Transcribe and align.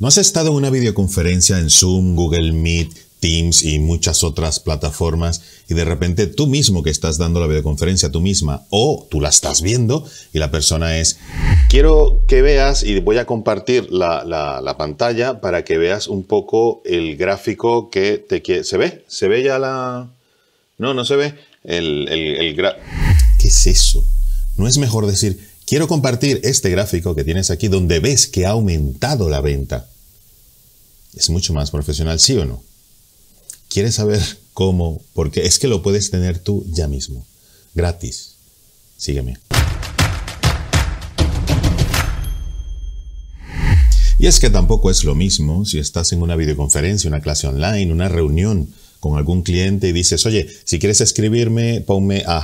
¿No 0.00 0.08
has 0.08 0.16
estado 0.16 0.48
en 0.48 0.54
una 0.54 0.70
videoconferencia 0.70 1.58
en 1.58 1.68
Zoom, 1.68 2.16
Google 2.16 2.52
Meet, 2.52 2.88
Teams 3.20 3.62
y 3.62 3.80
muchas 3.80 4.24
otras 4.24 4.58
plataformas 4.58 5.42
y 5.68 5.74
de 5.74 5.84
repente 5.84 6.26
tú 6.26 6.46
mismo 6.46 6.82
que 6.82 6.88
estás 6.88 7.18
dando 7.18 7.38
la 7.38 7.46
videoconferencia 7.46 8.10
tú 8.10 8.22
misma 8.22 8.62
o 8.70 9.06
tú 9.10 9.20
la 9.20 9.28
estás 9.28 9.60
viendo 9.60 10.06
y 10.32 10.38
la 10.38 10.50
persona 10.50 10.96
es 10.96 11.18
quiero 11.68 12.22
que 12.26 12.40
veas 12.40 12.82
y 12.82 12.98
voy 13.00 13.18
a 13.18 13.26
compartir 13.26 13.92
la, 13.92 14.74
pantalla 14.78 15.42
para 15.42 15.64
que 15.64 15.76
veas 15.76 16.08
un 16.08 16.22
poco 16.22 16.80
el 16.86 17.18
gráfico 17.18 17.90
que 17.90 18.16
te 18.16 18.40
quiere 18.40 18.64
¿se 18.64 18.78
ve? 18.78 19.04
¿se 19.06 19.28
ve 19.28 19.42
ya 19.42 19.58
la...? 19.58 20.08
no, 20.78 20.94
no 20.94 21.04
se 21.04 21.16
ve 21.16 21.34
el, 21.62 22.08
el, 22.08 22.56
¿qué 23.38 23.48
es 23.48 23.66
eso? 23.66 24.02
¿no 24.56 24.66
es 24.66 24.78
mejor 24.78 25.06
decir 25.06 25.49
quiero 25.70 25.86
compartir 25.86 26.40
este 26.42 26.68
gráfico 26.68 27.14
que 27.14 27.22
tienes 27.22 27.48
aquí 27.52 27.68
donde 27.68 28.00
ves 28.00 28.26
que 28.26 28.44
ha 28.44 28.50
aumentado 28.50 29.30
la 29.30 29.40
venta 29.40 29.88
es 31.14 31.30
mucho 31.30 31.54
más 31.54 31.70
profesional, 31.70 32.18
¿sí 32.18 32.36
o 32.36 32.44
no? 32.44 32.60
¿Quieres 33.68 33.94
saber 33.94 34.20
cómo? 34.52 35.00
Porque 35.14 35.46
es 35.46 35.60
que 35.60 35.68
lo 35.68 35.80
puedes 35.80 36.10
tener 36.10 36.40
tú 36.40 36.66
ya 36.72 36.88
mismo, 36.88 37.24
gratis. 37.72 38.34
Sígueme. 38.96 39.38
Y 44.18 44.26
es 44.26 44.40
que 44.40 44.50
tampoco 44.50 44.90
es 44.90 45.04
lo 45.04 45.14
mismo 45.14 45.64
si 45.64 45.78
estás 45.78 46.10
en 46.10 46.20
una 46.20 46.34
videoconferencia, 46.34 47.06
una 47.06 47.20
clase 47.20 47.46
online, 47.46 47.92
una 47.92 48.08
reunión 48.08 48.74
con 48.98 49.16
algún 49.16 49.42
cliente 49.42 49.88
y 49.88 49.92
dices, 49.92 50.26
oye, 50.26 50.48
si 50.64 50.80
quieres 50.80 51.00
escribirme, 51.00 51.80
ponme 51.80 52.24
a 52.26 52.40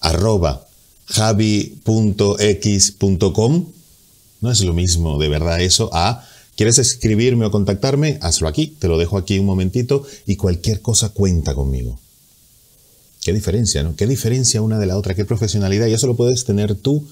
arroba 0.00 0.66
javi.x.com 1.06 2.32
no 4.40 4.50
es 4.50 4.60
lo 4.60 4.72
mismo 4.72 5.18
de 5.18 5.28
verdad 5.28 5.60
eso 5.60 5.90
a, 5.92 6.24
¿quieres 6.56 6.78
escribirme 6.78 7.46
o 7.46 7.50
contactarme? 7.50 8.18
Hazlo 8.22 8.48
aquí, 8.48 8.76
te 8.78 8.88
lo 8.88 8.98
dejo 8.98 9.18
aquí 9.18 9.38
un 9.38 9.46
momentito 9.46 10.04
y 10.26 10.36
cualquier 10.36 10.80
cosa 10.80 11.08
cuenta 11.10 11.54
conmigo. 11.54 11.98
Qué 13.22 13.32
diferencia, 13.32 13.82
¿no? 13.82 13.96
Qué 13.96 14.06
diferencia 14.06 14.62
una 14.62 14.78
de 14.78 14.86
la 14.86 14.96
otra, 14.96 15.14
qué 15.14 15.24
profesionalidad. 15.24 15.86
Y 15.86 15.92
eso 15.92 16.06
lo 16.06 16.16
puedes 16.16 16.44
tener 16.44 16.74
tú 16.74 17.06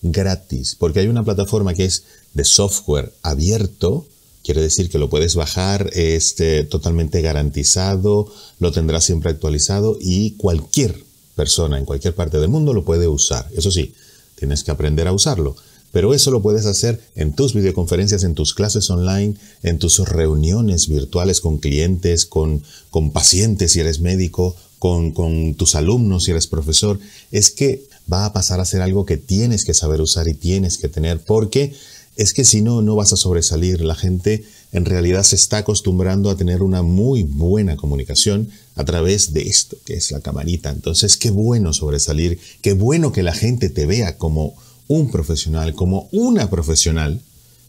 gratis, 0.00 0.74
porque 0.78 1.00
hay 1.00 1.08
una 1.08 1.24
plataforma 1.24 1.74
que 1.74 1.84
es 1.84 2.04
de 2.34 2.44
software 2.44 3.12
abierto, 3.22 4.06
quiere 4.42 4.60
decir 4.60 4.90
que 4.90 4.98
lo 4.98 5.08
puedes 5.08 5.34
bajar, 5.34 5.90
este, 5.94 6.64
totalmente 6.64 7.22
garantizado, 7.22 8.32
lo 8.58 8.72
tendrás 8.72 9.04
siempre 9.04 9.30
actualizado 9.30 9.96
y 10.00 10.32
cualquier 10.32 11.04
persona 11.34 11.78
en 11.78 11.84
cualquier 11.84 12.14
parte 12.14 12.38
del 12.38 12.48
mundo 12.50 12.74
lo 12.74 12.84
puede 12.84 13.08
usar. 13.08 13.48
Eso 13.56 13.70
sí, 13.70 13.94
tienes 14.36 14.64
que 14.64 14.70
aprender 14.70 15.08
a 15.08 15.12
usarlo. 15.12 15.56
Pero 15.92 16.14
eso 16.14 16.30
lo 16.30 16.40
puedes 16.40 16.64
hacer 16.64 17.00
en 17.14 17.34
tus 17.34 17.52
videoconferencias, 17.52 18.24
en 18.24 18.34
tus 18.34 18.54
clases 18.54 18.88
online, 18.88 19.34
en 19.62 19.78
tus 19.78 19.98
reuniones 19.98 20.88
virtuales 20.88 21.42
con 21.42 21.58
clientes, 21.58 22.24
con, 22.24 22.62
con 22.90 23.12
pacientes 23.12 23.72
si 23.72 23.80
eres 23.80 24.00
médico, 24.00 24.56
con, 24.78 25.12
con 25.12 25.54
tus 25.54 25.74
alumnos 25.74 26.24
si 26.24 26.30
eres 26.30 26.46
profesor. 26.46 26.98
Es 27.30 27.50
que 27.50 27.84
va 28.10 28.24
a 28.24 28.32
pasar 28.32 28.58
a 28.58 28.64
ser 28.64 28.80
algo 28.80 29.04
que 29.04 29.18
tienes 29.18 29.64
que 29.64 29.74
saber 29.74 30.00
usar 30.00 30.28
y 30.28 30.34
tienes 30.34 30.78
que 30.78 30.88
tener, 30.88 31.20
porque 31.20 31.74
es 32.16 32.34
que 32.34 32.44
si 32.44 32.60
no, 32.60 32.82
no 32.82 32.94
vas 32.94 33.12
a 33.12 33.16
sobresalir. 33.16 33.80
La 33.80 33.94
gente 33.94 34.44
en 34.72 34.84
realidad 34.84 35.22
se 35.22 35.36
está 35.36 35.58
acostumbrando 35.58 36.30
a 36.30 36.36
tener 36.36 36.62
una 36.62 36.82
muy 36.82 37.22
buena 37.22 37.76
comunicación 37.76 38.50
a 38.74 38.84
través 38.84 39.32
de 39.32 39.42
esto, 39.42 39.76
que 39.84 39.94
es 39.94 40.10
la 40.12 40.20
camarita. 40.20 40.70
Entonces, 40.70 41.16
qué 41.16 41.30
bueno 41.30 41.72
sobresalir, 41.72 42.38
qué 42.60 42.74
bueno 42.74 43.12
que 43.12 43.22
la 43.22 43.34
gente 43.34 43.68
te 43.68 43.86
vea 43.86 44.18
como 44.18 44.54
un 44.88 45.10
profesional, 45.10 45.74
como 45.74 46.08
una 46.12 46.50
profesional 46.50 47.20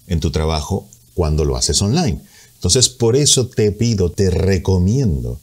en 0.08 0.20
tu 0.20 0.32
trabajo 0.32 0.88
cuando 1.14 1.46
lo 1.46 1.56
haces 1.56 1.82
online. 1.82 2.20
Entonces, 2.56 2.90
por 2.90 3.16
eso 3.16 3.48
te 3.48 3.72
pido, 3.72 4.12
te 4.12 4.30
recomiendo 4.30 5.40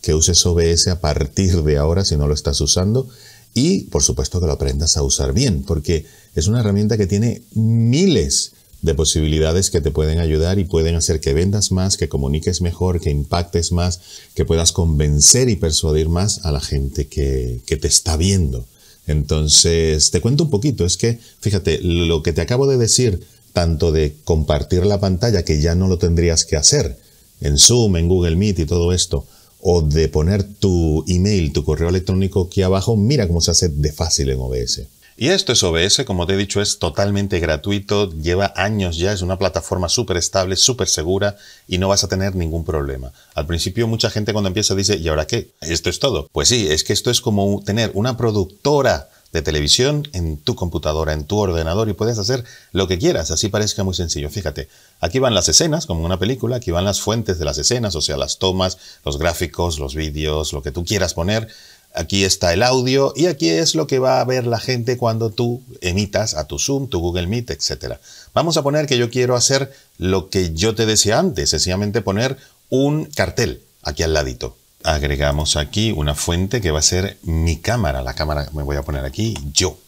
que 0.00 0.14
uses 0.14 0.44
OBS 0.46 0.88
a 0.88 1.00
partir 1.00 1.62
de 1.62 1.76
ahora 1.76 2.04
si 2.04 2.16
no 2.16 2.28
lo 2.28 2.34
estás 2.34 2.60
usando 2.60 3.08
y, 3.54 3.84
por 3.84 4.02
supuesto, 4.02 4.40
que 4.40 4.46
lo 4.46 4.52
aprendas 4.52 4.96
a 4.96 5.02
usar 5.02 5.32
bien, 5.32 5.62
porque 5.62 6.06
es 6.34 6.46
una 6.46 6.60
herramienta 6.60 6.96
que 6.96 7.06
tiene 7.06 7.42
miles 7.54 8.52
de 8.82 8.94
posibilidades 8.94 9.70
que 9.70 9.80
te 9.80 9.90
pueden 9.90 10.20
ayudar 10.20 10.58
y 10.58 10.64
pueden 10.64 10.94
hacer 10.94 11.20
que 11.20 11.34
vendas 11.34 11.72
más, 11.72 11.96
que 11.96 12.08
comuniques 12.08 12.60
mejor, 12.60 13.00
que 13.00 13.10
impactes 13.10 13.72
más, 13.72 14.00
que 14.34 14.44
puedas 14.44 14.72
convencer 14.72 15.48
y 15.48 15.56
persuadir 15.56 16.08
más 16.08 16.44
a 16.44 16.52
la 16.52 16.60
gente 16.60 17.08
que, 17.08 17.60
que 17.66 17.76
te 17.76 17.88
está 17.88 18.16
viendo. 18.16 18.66
Entonces, 19.08 20.10
te 20.10 20.20
cuento 20.20 20.44
un 20.44 20.50
poquito, 20.50 20.84
es 20.84 20.96
que, 20.96 21.18
fíjate, 21.40 21.80
lo 21.82 22.22
que 22.22 22.32
te 22.32 22.42
acabo 22.42 22.66
de 22.66 22.76
decir, 22.76 23.26
tanto 23.52 23.90
de 23.90 24.14
compartir 24.22 24.86
la 24.86 25.00
pantalla, 25.00 25.44
que 25.44 25.60
ya 25.60 25.74
no 25.74 25.88
lo 25.88 25.98
tendrías 25.98 26.44
que 26.44 26.56
hacer, 26.56 26.98
en 27.40 27.58
Zoom, 27.58 27.96
en 27.96 28.08
Google 28.08 28.36
Meet 28.36 28.60
y 28.60 28.66
todo 28.66 28.92
esto, 28.92 29.26
o 29.60 29.82
de 29.82 30.08
poner 30.08 30.42
tu 30.44 31.04
email, 31.08 31.52
tu 31.52 31.64
correo 31.64 31.88
electrónico 31.88 32.46
aquí 32.46 32.62
abajo, 32.62 32.96
mira 32.96 33.26
cómo 33.26 33.40
se 33.40 33.50
hace 33.50 33.68
de 33.68 33.92
fácil 33.92 34.30
en 34.30 34.40
OBS. 34.40 34.82
Y 35.20 35.30
esto 35.30 35.52
es 35.52 35.64
OBS, 35.64 36.04
como 36.06 36.28
te 36.28 36.34
he 36.34 36.36
dicho, 36.36 36.62
es 36.62 36.78
totalmente 36.78 37.40
gratuito, 37.40 38.08
lleva 38.12 38.52
años 38.54 38.98
ya, 38.98 39.12
es 39.12 39.20
una 39.20 39.36
plataforma 39.36 39.88
súper 39.88 40.16
estable, 40.16 40.54
súper 40.54 40.86
segura 40.86 41.36
y 41.66 41.78
no 41.78 41.88
vas 41.88 42.04
a 42.04 42.08
tener 42.08 42.36
ningún 42.36 42.64
problema. 42.64 43.12
Al 43.34 43.44
principio 43.44 43.88
mucha 43.88 44.10
gente 44.10 44.32
cuando 44.32 44.46
empieza 44.46 44.76
dice, 44.76 44.96
¿y 44.96 45.08
ahora 45.08 45.26
qué? 45.26 45.50
¿Esto 45.60 45.90
es 45.90 45.98
todo? 45.98 46.28
Pues 46.30 46.46
sí, 46.46 46.68
es 46.70 46.84
que 46.84 46.92
esto 46.92 47.10
es 47.10 47.20
como 47.20 47.60
tener 47.64 47.90
una 47.94 48.16
productora 48.16 49.08
de 49.32 49.42
televisión 49.42 50.08
en 50.12 50.38
tu 50.38 50.54
computadora, 50.54 51.12
en 51.12 51.24
tu 51.24 51.38
ordenador 51.38 51.88
y 51.88 51.92
puedes 51.92 52.18
hacer 52.18 52.44
lo 52.72 52.88
que 52.88 52.98
quieras, 52.98 53.30
así 53.30 53.48
parezca 53.48 53.84
muy 53.84 53.94
sencillo. 53.94 54.30
Fíjate, 54.30 54.68
aquí 55.00 55.18
van 55.18 55.34
las 55.34 55.48
escenas, 55.48 55.86
como 55.86 56.00
en 56.00 56.06
una 56.06 56.18
película, 56.18 56.56
aquí 56.56 56.70
van 56.70 56.84
las 56.84 57.00
fuentes 57.00 57.38
de 57.38 57.44
las 57.44 57.58
escenas, 57.58 57.94
o 57.94 58.00
sea, 58.00 58.16
las 58.16 58.38
tomas, 58.38 58.78
los 59.04 59.18
gráficos, 59.18 59.78
los 59.78 59.94
vídeos, 59.94 60.52
lo 60.52 60.62
que 60.62 60.72
tú 60.72 60.84
quieras 60.84 61.14
poner 61.14 61.48
Aquí 61.94 62.24
está 62.24 62.52
el 62.52 62.62
audio 62.62 63.12
y 63.16 63.26
aquí 63.26 63.48
es 63.48 63.74
lo 63.74 63.86
que 63.86 63.98
va 63.98 64.20
a 64.20 64.24
ver 64.24 64.46
la 64.46 64.60
gente 64.60 64.96
cuando 64.96 65.30
tú 65.30 65.62
emitas 65.80 66.34
a 66.34 66.46
tu 66.46 66.58
Zoom, 66.58 66.88
tu 66.88 67.00
Google 67.00 67.26
Meet, 67.26 67.50
etc. 67.50 67.94
Vamos 68.34 68.56
a 68.56 68.62
poner 68.62 68.86
que 68.86 68.98
yo 68.98 69.10
quiero 69.10 69.34
hacer 69.34 69.72
lo 69.96 70.28
que 70.28 70.52
yo 70.52 70.74
te 70.74 70.86
decía 70.86 71.18
antes, 71.18 71.50
sencillamente 71.50 72.02
poner 72.02 72.36
un 72.68 73.06
cartel 73.06 73.62
aquí 73.82 74.02
al 74.02 74.14
ladito. 74.14 74.56
Agregamos 74.94 75.56
aquí 75.56 75.92
una 75.92 76.14
fuente 76.14 76.62
que 76.62 76.70
va 76.70 76.78
a 76.78 76.82
ser 76.82 77.18
mi 77.22 77.58
cámara. 77.58 78.00
La 78.00 78.14
cámara 78.14 78.48
me 78.54 78.62
voy 78.62 78.76
a 78.76 78.82
poner 78.82 79.04
aquí 79.04 79.34
yo. 79.52 79.78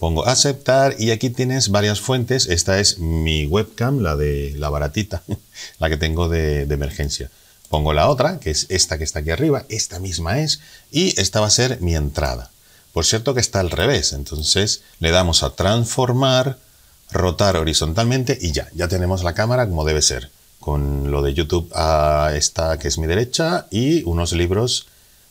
Pongo 0.00 0.26
aceptar 0.26 0.96
y 0.98 1.12
aquí 1.12 1.30
tienes 1.30 1.68
varias 1.68 2.00
fuentes. 2.00 2.46
Esta 2.46 2.80
es 2.80 2.98
mi 2.98 3.46
webcam, 3.46 4.00
la 4.00 4.16
de 4.16 4.54
la 4.56 4.70
baratita, 4.70 5.22
la 5.78 5.88
que 5.88 5.96
tengo 5.96 6.28
de, 6.28 6.66
de 6.66 6.74
emergencia. 6.74 7.30
Pongo 7.68 7.92
la 7.92 8.08
otra, 8.08 8.40
que 8.40 8.50
es 8.50 8.66
esta 8.70 8.98
que 8.98 9.04
está 9.04 9.20
aquí 9.20 9.30
arriba, 9.30 9.66
esta 9.68 10.00
misma 10.00 10.40
es, 10.40 10.58
y 10.90 11.18
esta 11.20 11.38
va 11.38 11.46
a 11.46 11.50
ser 11.50 11.80
mi 11.80 11.94
entrada. 11.94 12.50
Por 12.92 13.06
cierto 13.06 13.34
que 13.34 13.40
está 13.40 13.60
al 13.60 13.70
revés, 13.70 14.12
entonces 14.12 14.82
le 14.98 15.12
damos 15.12 15.44
a 15.44 15.50
transformar, 15.50 16.58
rotar 17.12 17.56
horizontalmente 17.56 18.36
y 18.40 18.50
ya, 18.50 18.68
ya 18.74 18.88
tenemos 18.88 19.22
la 19.22 19.34
cámara 19.34 19.68
como 19.68 19.84
debe 19.84 20.02
ser, 20.02 20.30
con 20.68 21.10
lo 21.10 21.22
de 21.22 21.32
YouTube 21.32 21.72
a 21.74 22.32
esta 22.34 22.78
que 22.78 22.88
es 22.88 22.98
mi 22.98 23.06
derecha 23.06 23.66
y 23.70 24.02
unos 24.02 24.34
libros 24.34 24.86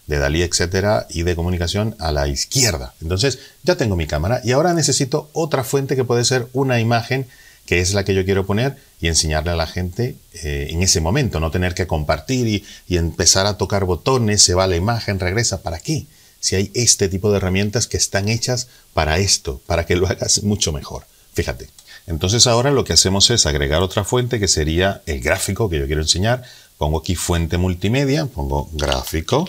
de 0.08 0.18
Dalí, 0.18 0.42
etcétera, 0.42 1.06
y 1.12 1.22
de 1.22 1.36
comunicación 1.36 1.96
a 2.00 2.12
la 2.12 2.28
izquierda. 2.28 2.96
Entonces 3.04 3.38
ya 3.62 3.78
tengo 3.78 3.96
mi 3.96 4.08
cámara 4.08 4.42
y 4.44 4.54
ahora 4.54 4.74
necesito 4.74 5.30
otra 5.34 5.64
fuente 5.64 5.96
que 5.96 6.04
puede 6.04 6.26
ser 6.26 6.48
una 6.54 6.80
imagen 6.80 7.28
que 7.68 7.82
es 7.82 7.94
la 7.94 8.04
que 8.04 8.16
yo 8.16 8.26
quiero 8.26 8.48
poner 8.48 8.78
y 9.00 9.10
enseñarle 9.10 9.52
a 9.52 9.56
la 9.56 9.68
gente 9.68 10.16
eh, 10.42 10.70
en 10.72 10.82
ese 10.82 11.02
momento, 11.02 11.40
no 11.40 11.52
tener 11.52 11.76
que 11.76 11.86
compartir 11.86 12.48
y, 12.48 12.66
y, 12.88 12.98
empezar 12.98 13.46
a 13.46 13.58
tocar 13.58 13.86
botones, 13.86 14.42
se 14.42 14.56
va 14.56 14.66
la 14.66 14.76
imagen, 14.76 15.20
regresa, 15.20 15.62
¿para 15.62 15.78
qué? 15.78 16.08
Si 16.40 16.56
hay 16.56 16.72
este 16.74 17.10
tipo 17.10 17.30
de 17.30 17.38
herramientas 17.38 17.86
que 17.86 17.98
están 17.98 18.28
hechas 18.28 18.70
para 18.96 19.20
esto, 19.20 19.62
para 19.68 19.86
que 19.86 19.98
lo 19.98 20.08
hagas 20.08 20.42
mucho 20.42 20.72
mejor. 20.72 21.06
Fíjate. 21.34 21.77
Entonces 22.08 22.48
ahora 22.48 22.72
lo 22.72 22.86
que 22.86 22.94
hacemos 22.94 23.30
es 23.30 23.46
agregar 23.46 23.82
otra 23.82 24.06
fuente 24.06 24.40
que 24.40 24.48
sería 24.48 25.02
el 25.06 25.20
gráfico 25.20 25.70
que 25.70 25.78
yo 25.78 25.86
quiero 25.86 26.02
enseñar. 26.02 26.42
Pongo 26.78 27.00
aquí 27.00 27.16
fuente 27.16 27.58
multimedia, 27.58 28.26
pongo 28.26 28.70
gráfico 28.72 29.48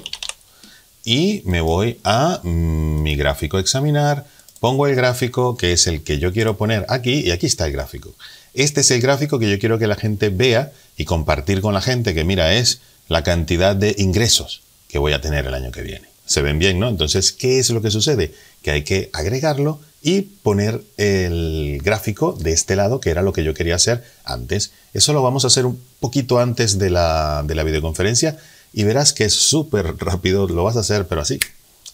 y 1.04 1.42
me 1.46 1.60
voy 1.60 2.00
a 2.04 2.40
mm, 2.42 3.02
mi 3.02 3.16
gráfico 3.16 3.58
examinar, 3.58 4.26
pongo 4.60 4.86
el 4.86 4.96
gráfico 4.96 5.56
que 5.56 5.72
es 5.72 5.86
el 5.86 6.02
que 6.02 6.18
yo 6.18 6.32
quiero 6.32 6.56
poner 6.56 6.84
aquí 6.88 7.20
y 7.20 7.30
aquí 7.30 7.46
está 7.46 7.66
el 7.66 7.72
gráfico. 7.72 8.12
Este 8.54 8.80
es 8.80 8.90
el 8.90 9.00
gráfico 9.00 9.38
que 9.38 9.48
yo 9.48 9.58
quiero 9.60 9.78
que 9.78 9.86
la 9.86 9.94
gente 9.94 10.28
vea 10.28 10.72
y 10.96 11.04
compartir 11.04 11.60
con 11.60 11.74
la 11.74 11.80
gente 11.80 12.12
que 12.12 12.24
mira 12.24 12.52
es 12.54 12.80
la 13.06 13.22
cantidad 13.22 13.76
de 13.76 13.94
ingresos 13.98 14.62
que 14.88 14.98
voy 14.98 15.12
a 15.12 15.20
tener 15.20 15.46
el 15.46 15.54
año 15.54 15.70
que 15.70 15.82
viene. 15.82 16.08
Se 16.26 16.42
ven 16.42 16.58
bien, 16.58 16.78
¿no? 16.78 16.88
Entonces, 16.88 17.32
¿qué 17.32 17.58
es 17.58 17.70
lo 17.70 17.80
que 17.80 17.90
sucede? 17.90 18.34
Que 18.62 18.72
hay 18.72 18.82
que 18.82 19.10
agregarlo 19.12 19.80
y 20.00 20.22
poner 20.22 20.82
el 20.96 21.80
gráfico 21.82 22.32
de 22.32 22.52
este 22.52 22.76
lado, 22.76 23.00
que 23.00 23.10
era 23.10 23.22
lo 23.22 23.32
que 23.32 23.44
yo 23.44 23.54
quería 23.54 23.74
hacer 23.74 24.04
antes. 24.24 24.72
Eso 24.94 25.12
lo 25.12 25.22
vamos 25.22 25.44
a 25.44 25.48
hacer 25.48 25.66
un 25.66 25.80
poquito 26.00 26.38
antes 26.38 26.78
de 26.78 26.90
la, 26.90 27.42
de 27.44 27.54
la 27.54 27.64
videoconferencia 27.64 28.38
y 28.72 28.84
verás 28.84 29.12
que 29.12 29.24
es 29.24 29.34
súper 29.34 29.96
rápido, 29.98 30.46
lo 30.46 30.64
vas 30.64 30.76
a 30.76 30.80
hacer, 30.80 31.08
pero 31.08 31.22
así, 31.22 31.40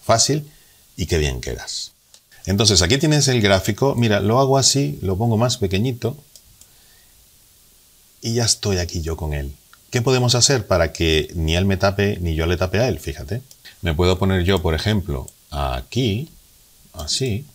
fácil 0.03 0.47
y 0.97 1.07
qué 1.07 1.19
bien 1.19 1.41
quedas. 1.41 1.93
Entonces 2.47 2.83
aquí 2.83 2.99
tienes 2.99 3.27
el 3.29 3.41
gráfico, 3.41 3.95
mira, 3.95 4.21
lo 4.21 4.39
hago 4.39 4.59
así, 4.59 4.99
lo 5.01 5.17
pongo 5.17 5.39
más 5.39 5.57
pequeñito 5.57 6.17
y 8.21 8.35
ya 8.35 8.45
estoy 8.45 8.79
aquí 8.79 9.01
yo 9.01 9.17
con 9.17 9.33
él. 9.33 9.55
¿Qué 9.91 10.03
podemos 10.03 10.35
hacer 10.35 10.67
para 10.67 10.93
que 10.93 11.29
ni 11.35 11.57
él 11.57 11.65
me 11.65 11.77
tape 11.77 12.19
ni 12.21 12.35
yo 12.35 12.47
le 12.47 12.57
tape 12.57 12.81
a 12.81 12.89
él? 12.89 12.99
Fíjate. 12.99 13.43
Me 13.81 13.95
puedo 13.95 14.19
poner 14.19 14.45
yo, 14.45 14.61
por 14.61 14.75
ejemplo, 14.75 15.29
aquí, 15.51 16.31
así, 16.95 17.47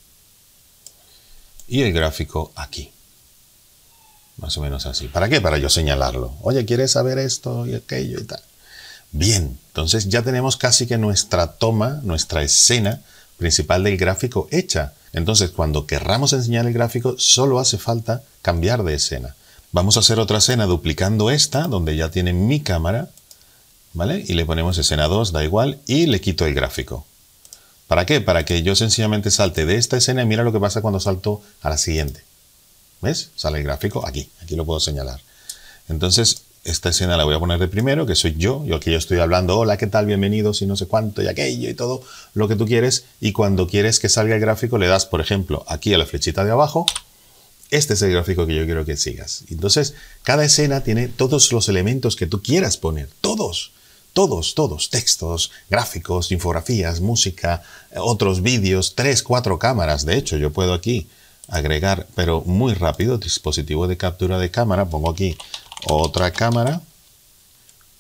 y 1.70 1.84
el 1.84 1.94
gráfico 1.94 2.52
aquí. 2.56 2.92
Más 4.38 4.58
o 4.58 4.62
menos 4.62 4.86
así. 4.86 5.08
¿Para 5.08 5.30
qué? 5.30 5.42
Para 5.42 5.58
yo 5.58 5.70
señalarlo. 5.70 6.34
Oye, 6.42 6.66
¿quieres 6.66 6.92
saber 6.92 7.20
esto 7.20 7.68
y 7.68 7.76
aquello 7.76 8.20
y 8.20 8.24
tal? 8.24 8.42
Bien, 9.12 9.58
entonces 9.68 10.08
ya 10.08 10.22
tenemos 10.22 10.58
casi 10.58 10.88
que 10.88 10.98
nuestra 10.98 11.54
toma, 11.54 12.00
nuestra 12.04 12.44
escena 12.44 13.02
principal 13.38 13.84
del 13.84 13.98
gráfico 13.98 14.48
hecha. 14.52 14.94
Entonces, 15.14 15.52
cuando 15.52 15.88
querramos 15.88 16.34
enseñar 16.34 16.68
el 16.68 16.74
gráfico, 16.74 17.16
solo 17.18 17.60
hace 17.60 17.78
falta 17.78 18.24
cambiar 18.42 18.84
de 18.84 18.94
escena. 18.94 19.36
Vamos 19.72 19.98
a 19.98 20.02
hacer 20.02 20.20
otra 20.20 20.38
escena 20.40 20.66
duplicando 20.66 21.32
esta, 21.32 21.68
donde 21.68 21.96
ya 21.96 22.10
tiene 22.10 22.34
mi 22.34 22.60
cámara, 22.60 23.10
¿vale? 23.94 24.24
Y 24.28 24.34
le 24.34 24.46
ponemos 24.46 24.78
escena 24.78 25.08
2, 25.08 25.32
da 25.32 25.44
igual, 25.44 25.80
y 25.88 26.06
le 26.06 26.22
quito 26.22 26.46
el 26.46 26.54
gráfico. 26.54 27.06
¿Para 27.90 28.06
qué? 28.06 28.22
Para 28.22 28.46
que 28.46 28.62
yo 28.62 28.76
sencillamente 28.76 29.32
salte 29.32 29.66
de 29.66 29.76
esta 29.78 29.98
escena 29.98 30.22
y 30.22 30.26
mira 30.28 30.44
lo 30.44 30.54
que 30.54 30.60
pasa 30.60 30.84
cuando 30.84 31.00
salto 31.00 31.42
a 31.64 31.72
la 31.72 31.78
siguiente. 31.80 32.22
¿Ves? 33.02 33.32
Sale 33.36 33.58
el 33.58 33.64
gráfico 33.64 34.06
aquí, 34.06 34.30
aquí 34.44 34.56
lo 34.56 34.64
puedo 34.64 34.80
señalar. 34.80 35.20
Entonces, 35.88 36.44
esta 36.66 36.90
escena 36.90 37.18
la 37.18 37.24
voy 37.24 37.34
a 37.34 37.40
poner 37.40 37.58
de 37.58 37.68
primero, 37.68 38.06
que 38.06 38.14
soy 38.14 38.36
yo. 38.38 38.64
Yo 38.64 38.76
aquí 38.76 38.92
yo 38.92 38.98
estoy 39.00 39.18
hablando, 39.18 39.58
hola, 39.58 39.76
¿qué 39.78 39.88
tal? 39.88 40.06
Bienvenidos 40.06 40.62
y 40.62 40.68
no 40.68 40.76
sé 40.76 40.86
cuánto 40.86 41.24
y 41.24 41.28
aquello 41.30 41.68
y 41.68 41.74
todo 41.74 42.04
lo 42.36 42.48
que 42.48 42.56
tú 42.56 42.68
quieres. 42.68 43.06
Y 43.22 43.32
cuando 43.32 43.68
quieres 43.68 44.00
que 44.00 44.08
salga 44.08 44.36
el 44.36 44.42
gráfico, 44.42 44.78
le 44.78 44.86
das, 44.86 45.08
por 45.08 45.20
ejemplo, 45.20 45.66
aquí 45.68 45.92
a 45.92 45.98
la 45.98 46.06
flechita 46.06 46.46
de 46.46 46.52
abajo. 46.52 46.86
Este 47.72 47.96
es 47.96 48.02
el 48.04 48.12
gráfico 48.12 48.46
que 48.46 48.54
yo 48.54 48.66
quiero 48.66 48.86
que 48.86 48.98
sigas. 48.98 49.46
Entonces, 49.50 49.96
cada 50.22 50.46
escena 50.46 50.82
tiene 50.82 51.08
todos 51.08 51.52
los 51.52 51.68
elementos 51.70 52.16
que 52.16 52.28
tú 52.28 52.44
quieras 52.44 52.78
poner. 52.78 53.10
Todos. 53.20 53.72
Todos, 54.14 54.56
todos. 54.56 54.90
Textos, 54.90 55.52
gráficos, 55.70 56.32
infografías, 56.32 57.00
música, 57.00 57.64
otros 57.96 58.42
vídeos, 58.42 58.96
tres, 58.96 59.24
cuatro 59.24 59.60
cámaras. 59.60 60.06
De 60.06 60.18
hecho, 60.18 60.38
yo 60.38 60.52
puedo 60.52 60.74
aquí 60.74 61.08
agregar, 61.48 62.08
pero 62.16 62.42
muy 62.42 62.74
rápido, 62.74 63.18
dispositivo 63.18 63.88
de 63.88 63.98
captura 63.98 64.38
de 64.38 64.52
cámara. 64.52 64.86
Pongo 64.86 65.12
aquí 65.12 65.38
otra 65.88 66.32
cámara 66.32 66.82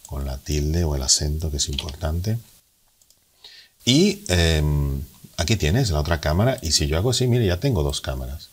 con 0.06 0.26
la 0.26 0.38
tilde 0.38 0.84
o 0.84 0.96
el 0.96 1.04
acento 1.04 1.52
que 1.52 1.58
es 1.58 1.70
importante. 1.70 2.38
Y 3.86 4.24
em, 4.28 5.02
aquí 5.38 5.56
tienes 5.56 5.92
la 5.92 6.00
otra 6.00 6.20
cámara 6.20 6.58
y 6.62 6.72
si 6.72 6.88
yo 6.88 6.98
hago 6.98 7.12
así, 7.12 7.28
mire, 7.28 7.46
ya 7.46 7.60
tengo 7.60 7.84
dos 7.84 8.02
cámaras. 8.02 8.50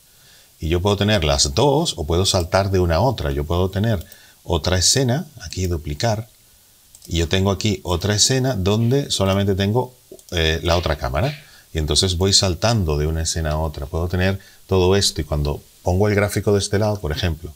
Y 0.60 0.68
yo 0.68 0.80
puedo 0.80 0.96
tener 0.96 1.24
las 1.24 1.54
dos 1.54 1.94
o 1.96 2.04
puedo 2.04 2.24
saltar 2.24 2.70
de 2.70 2.78
una 2.78 2.96
a 2.96 3.00
otra. 3.00 3.30
Yo 3.32 3.44
puedo 3.44 3.70
tener 3.70 4.04
otra 4.44 4.78
escena, 4.78 5.26
aquí 5.42 5.66
duplicar, 5.66 6.28
y 7.06 7.18
yo 7.18 7.28
tengo 7.28 7.50
aquí 7.50 7.80
otra 7.82 8.14
escena 8.14 8.54
donde 8.54 9.10
solamente 9.10 9.54
tengo 9.54 9.94
eh, 10.30 10.60
la 10.62 10.76
otra 10.76 10.96
cámara. 10.96 11.42
Y 11.72 11.78
entonces 11.78 12.16
voy 12.16 12.32
saltando 12.32 12.96
de 12.96 13.06
una 13.06 13.22
escena 13.22 13.52
a 13.52 13.58
otra. 13.58 13.86
Puedo 13.86 14.08
tener 14.08 14.38
todo 14.66 14.96
esto 14.96 15.20
y 15.20 15.24
cuando 15.24 15.62
pongo 15.82 16.08
el 16.08 16.14
gráfico 16.14 16.52
de 16.52 16.58
este 16.58 16.78
lado, 16.78 17.00
por 17.00 17.12
ejemplo, 17.12 17.52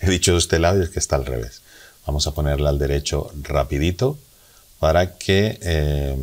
He 0.00 0.10
dicho 0.10 0.32
de 0.32 0.38
este 0.38 0.58
lado 0.58 0.80
y 0.80 0.84
es 0.84 0.90
que 0.90 0.98
está 0.98 1.16
al 1.16 1.26
revés. 1.26 1.62
Vamos 2.06 2.26
a 2.26 2.32
ponerla 2.32 2.70
al 2.70 2.78
derecho 2.78 3.30
rapidito 3.42 4.18
para 4.78 5.16
que 5.16 5.58
eh, 5.62 6.16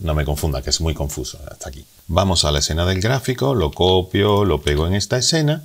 no 0.00 0.14
me 0.14 0.24
confunda, 0.24 0.62
que 0.62 0.70
es 0.70 0.80
muy 0.80 0.94
confuso 0.94 1.38
hasta 1.50 1.68
aquí. 1.68 1.84
Vamos 2.06 2.44
a 2.44 2.52
la 2.52 2.60
escena 2.60 2.86
del 2.86 3.00
gráfico, 3.00 3.54
lo 3.54 3.72
copio, 3.72 4.44
lo 4.44 4.62
pego 4.62 4.86
en 4.86 4.94
esta 4.94 5.18
escena 5.18 5.64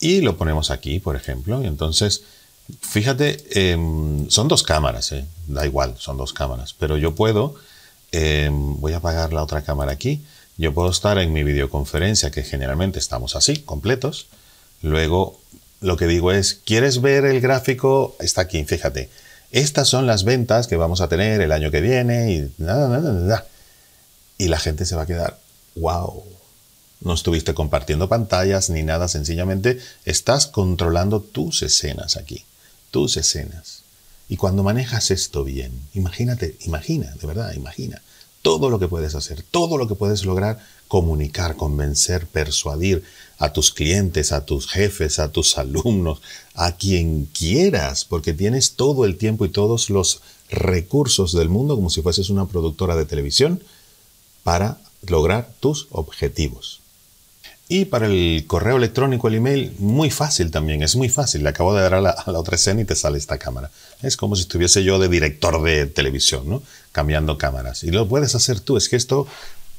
y 0.00 0.20
lo 0.20 0.36
ponemos 0.36 0.70
aquí, 0.70 1.00
por 1.00 1.16
ejemplo. 1.16 1.62
Y 1.62 1.66
entonces, 1.66 2.22
fíjate, 2.80 3.44
em, 3.50 4.28
son 4.30 4.48
dos 4.48 4.62
cámaras, 4.62 5.12
eh, 5.12 5.24
da 5.46 5.66
igual, 5.66 5.94
son 5.98 6.16
dos 6.16 6.32
cámaras, 6.32 6.74
pero 6.78 6.96
yo 6.96 7.14
puedo, 7.14 7.54
em, 8.12 8.80
voy 8.80 8.92
a 8.92 8.98
apagar 8.98 9.32
la 9.32 9.42
otra 9.42 9.62
cámara 9.62 9.92
aquí, 9.92 10.24
yo 10.56 10.74
puedo 10.74 10.90
estar 10.90 11.18
en 11.18 11.32
mi 11.32 11.44
videoconferencia, 11.44 12.30
que 12.30 12.42
generalmente 12.42 12.98
estamos 12.98 13.36
así, 13.36 13.58
completos, 13.58 14.26
luego 14.82 15.40
lo 15.80 15.96
que 15.96 16.06
digo 16.06 16.32
es, 16.32 16.54
¿quieres 16.54 17.00
ver 17.00 17.24
el 17.24 17.40
gráfico? 17.40 18.16
Está 18.18 18.42
aquí, 18.42 18.64
fíjate. 18.64 19.10
Estas 19.52 19.88
son 19.88 20.06
las 20.06 20.24
ventas 20.24 20.66
que 20.66 20.76
vamos 20.76 21.00
a 21.00 21.08
tener 21.08 21.40
el 21.40 21.52
año 21.52 21.70
que 21.70 21.80
viene 21.80 22.32
y 22.32 22.52
nada, 22.58 22.88
nada, 22.88 23.12
nada. 23.12 23.46
Y 24.36 24.48
la 24.48 24.58
gente 24.58 24.84
se 24.84 24.96
va 24.96 25.02
a 25.02 25.06
quedar, 25.06 25.38
wow. 25.76 26.24
No 27.00 27.14
estuviste 27.14 27.54
compartiendo 27.54 28.08
pantallas 28.08 28.70
ni 28.70 28.82
nada, 28.82 29.08
sencillamente 29.08 29.78
estás 30.04 30.46
controlando 30.46 31.20
tus 31.20 31.62
escenas 31.62 32.16
aquí, 32.16 32.44
tus 32.90 33.16
escenas. 33.16 33.82
Y 34.28 34.36
cuando 34.36 34.62
manejas 34.62 35.10
esto 35.10 35.44
bien, 35.44 35.72
imagínate, 35.94 36.56
imagina, 36.60 37.14
de 37.20 37.26
verdad, 37.26 37.52
imagina 37.54 38.02
todo 38.42 38.70
lo 38.70 38.78
que 38.78 38.88
puedes 38.88 39.14
hacer, 39.14 39.42
todo 39.42 39.78
lo 39.78 39.88
que 39.88 39.94
puedes 39.94 40.24
lograr 40.24 40.58
comunicar, 40.86 41.56
convencer, 41.56 42.26
persuadir 42.26 43.04
a 43.38 43.52
tus 43.52 43.72
clientes, 43.72 44.32
a 44.32 44.44
tus 44.44 44.68
jefes, 44.68 45.18
a 45.18 45.30
tus 45.30 45.58
alumnos, 45.58 46.20
a 46.54 46.72
quien 46.72 47.26
quieras, 47.26 48.04
porque 48.04 48.32
tienes 48.32 48.72
todo 48.72 49.04
el 49.04 49.16
tiempo 49.16 49.44
y 49.44 49.50
todos 49.50 49.90
los 49.90 50.22
recursos 50.50 51.32
del 51.32 51.48
mundo 51.48 51.76
como 51.76 51.90
si 51.90 52.00
fueses 52.00 52.30
una 52.30 52.46
productora 52.46 52.96
de 52.96 53.04
televisión 53.04 53.62
para 54.44 54.78
lograr 55.06 55.52
tus 55.60 55.86
objetivos. 55.90 56.80
Y 57.70 57.84
para 57.84 58.06
el 58.06 58.44
correo 58.46 58.78
electrónico, 58.78 59.28
el 59.28 59.34
email, 59.34 59.74
muy 59.78 60.10
fácil 60.10 60.50
también, 60.50 60.82
es 60.82 60.96
muy 60.96 61.10
fácil. 61.10 61.42
Le 61.42 61.50
acabo 61.50 61.74
de 61.74 61.82
dar 61.82 61.94
a 61.94 62.00
la, 62.00 62.16
otra 62.26 62.56
escena 62.56 62.80
y 62.80 62.86
te 62.86 62.96
sale 62.96 63.18
esta 63.18 63.36
cámara. 63.36 63.70
Es 64.02 64.16
como 64.16 64.36
si 64.36 64.42
estuviese 64.42 64.82
yo 64.84 64.98
de 64.98 65.08
director 65.08 65.62
de 65.62 65.84
televisión, 65.84 66.48
¿no? 66.48 66.62
Cambiando 66.92 67.36
cámaras. 67.36 67.84
Y 67.84 67.90
lo 67.90 68.08
puedes 68.08 68.34
hacer 68.34 68.60
tú. 68.60 68.78
Es 68.78 68.88
que 68.88 68.96
esto 68.96 69.26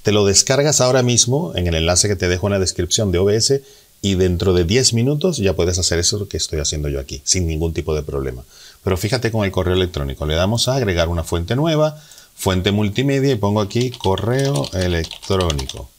te 0.03 0.11
lo 0.11 0.23
descargas 0.23 0.81
ahora 0.81 1.01
mismo 1.01 1.51
en 1.55 1.65
el 1.65 1.73
enlace 1.73 2.07
que 2.07 2.15
te 2.15 2.27
dejo 2.27 2.45
en 2.45 2.53
la 2.53 2.59
descripción 2.59 3.11
de 3.11 3.17
OBS 3.17 3.61
y 4.03 4.15
dentro 4.15 4.53
de 4.53 4.65
10 4.65 4.93
minutos 4.93 5.37
ya 5.37 5.55
puedes 5.55 5.79
hacer 5.79 5.97
eso 5.97 6.27
que 6.29 6.37
estoy 6.37 6.59
haciendo 6.59 6.89
yo 6.89 6.99
aquí, 6.99 7.21
sin 7.25 7.47
ningún 7.47 7.73
tipo 7.73 7.95
de 7.95 8.03
problema. 8.03 8.43
Pero 8.83 8.97
fíjate 8.97 9.31
con 9.31 9.45
el 9.45 9.51
correo 9.51 9.73
electrónico. 9.73 10.27
Le 10.27 10.35
damos 10.35 10.67
a 10.67 10.75
agregar 10.75 11.09
una 11.09 11.23
fuente 11.23 11.55
nueva, 11.55 11.99
fuente 12.35 12.71
multimedia 12.71 13.31
y 13.31 13.35
pongo 13.35 13.61
aquí 13.61 13.89
correo 13.89 14.69
electrónico. 14.73 15.89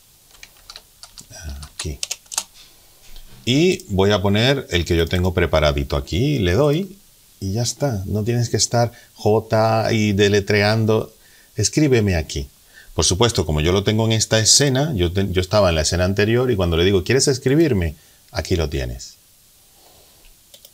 Y 3.44 3.84
voy 3.88 4.12
a 4.12 4.22
poner 4.22 4.66
el 4.70 4.84
que 4.84 4.96
yo 4.96 5.06
tengo 5.06 5.34
preparadito 5.34 5.96
aquí, 5.96 6.38
le 6.38 6.52
doy 6.52 6.96
y 7.40 7.52
ya 7.52 7.62
está. 7.62 8.02
No 8.06 8.22
tienes 8.22 8.50
que 8.50 8.56
estar 8.56 8.92
J 9.14 9.92
y 9.92 10.12
deletreando. 10.12 11.12
Escríbeme 11.56 12.16
aquí. 12.16 12.48
Por 12.94 13.04
supuesto, 13.04 13.46
como 13.46 13.60
yo 13.60 13.72
lo 13.72 13.82
tengo 13.82 14.04
en 14.04 14.12
esta 14.12 14.38
escena, 14.38 14.92
yo, 14.94 15.10
estaba 15.36 15.70
en 15.70 15.76
la 15.76 15.82
escena 15.82 16.04
anterior 16.04 16.50
y 16.50 16.56
cuando 16.56 16.76
le 16.76 16.84
digo, 16.84 17.02
¿quieres 17.02 17.28
escribirme? 17.28 17.94
Aquí 18.30 18.56
lo 18.56 18.68
tienes. 18.68 19.14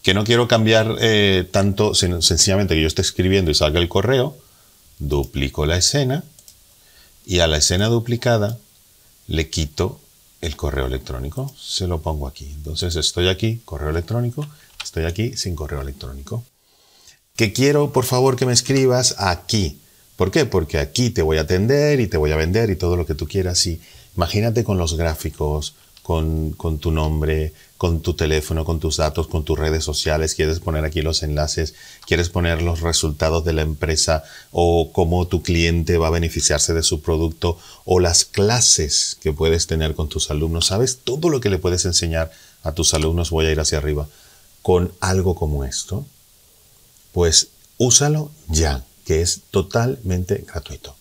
Que 0.02 0.14
no 0.14 0.24
quiero 0.24 0.48
cambiar 0.48 0.96
eh, 1.00 1.48
tanto, 1.50 1.94
sencillamente 1.94 2.74
que 2.74 2.80
yo 2.80 2.88
esté 2.88 3.02
escribiendo 3.02 3.50
y 3.50 3.54
salga 3.54 3.80
el 3.80 3.88
correo, 3.88 4.36
duplico 4.98 5.66
la 5.66 5.76
escena 5.76 6.24
y 7.26 7.40
a 7.40 7.46
la 7.46 7.58
escena 7.58 7.86
duplicada 7.86 8.58
le 9.26 9.50
quito 9.50 10.00
el 10.40 10.56
correo 10.56 10.86
electrónico, 10.86 11.52
se 11.58 11.86
lo 11.86 12.00
pongo 12.02 12.26
aquí. 12.26 12.50
Entonces 12.52 12.96
estoy 12.96 13.28
aquí, 13.28 13.62
correo 13.64 13.90
electrónico, 13.90 14.46
estoy 14.82 15.04
aquí 15.04 15.36
sin 15.36 15.54
correo 15.56 15.80
electrónico. 15.80 16.44
Que 17.34 17.52
quiero, 17.52 17.92
por 17.92 18.04
favor, 18.04 18.36
que 18.36 18.46
me 18.46 18.52
escribas 18.52 19.16
aquí. 19.18 19.80
¿Por 20.16 20.30
qué? 20.30 20.46
Porque 20.46 20.78
aquí 20.78 21.10
te 21.10 21.22
voy 21.22 21.38
a 21.38 21.42
atender 21.42 22.00
y 22.00 22.06
te 22.06 22.16
voy 22.16 22.32
a 22.32 22.36
vender 22.36 22.70
y 22.70 22.76
todo 22.76 22.96
lo 22.96 23.04
que 23.04 23.14
tú 23.14 23.26
quieras. 23.26 23.66
Y 23.66 23.80
imagínate 24.16 24.64
con 24.64 24.78
los 24.78 24.96
gráficos, 24.96 25.74
con, 26.06 26.78
tu 26.78 26.92
nombre, 26.92 27.52
con 27.78 28.00
tu 28.00 28.14
teléfono, 28.14 28.64
con 28.64 28.78
tus 28.78 28.98
datos, 28.98 29.26
con 29.26 29.44
tus 29.44 29.58
redes 29.58 29.82
sociales, 29.82 30.36
quieres 30.36 30.60
poner 30.60 30.84
aquí 30.84 31.02
los 31.02 31.24
enlaces, 31.24 31.74
quieres 32.06 32.28
poner 32.28 32.62
los 32.62 32.80
resultados 32.80 33.44
de 33.44 33.52
la 33.52 33.62
empresa 33.62 34.22
o 34.52 34.92
cómo 34.92 35.26
tu 35.26 35.42
cliente 35.42 35.98
va 35.98 36.06
a 36.06 36.10
beneficiarse 36.10 36.74
de 36.74 36.84
su 36.84 37.00
producto 37.02 37.58
o 37.84 37.98
las 37.98 38.24
clases 38.24 39.18
que 39.20 39.32
puedes 39.32 39.66
tener 39.66 39.96
con 39.96 40.08
tus 40.08 40.30
alumnos. 40.30 40.66
¿Sabes 40.66 41.00
todo 41.02 41.28
lo 41.28 41.40
que 41.40 41.50
le 41.50 41.58
puedes 41.58 41.84
enseñar 41.86 42.30
a 42.62 42.70
tus 42.70 42.94
alumnos? 42.94 43.30
Voy 43.30 43.46
a 43.46 43.50
ir 43.50 43.58
hacia 43.58 43.78
arriba. 43.78 44.06
Con 44.62 44.92
algo 45.00 45.34
como 45.34 45.64
esto, 45.64 46.06
pues 47.10 47.48
úsalo 47.78 48.30
ya, 48.46 48.84
que 49.04 49.22
es 49.22 49.40
totalmente 49.50 50.44
gratuito. 50.46 50.94